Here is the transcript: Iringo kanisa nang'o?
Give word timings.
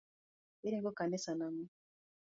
Iringo 0.67 0.89
kanisa 0.97 1.31
nang'o? 1.39 1.63